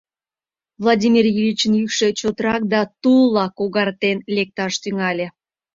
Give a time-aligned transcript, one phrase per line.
[0.81, 5.27] Владимир Ильичын йӱкшӧ чотрак да тулла когартен лекташ тӱҥале.